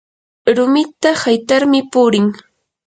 rumita 0.55 1.09
haytarmi 1.21 1.79
purin 1.91 2.25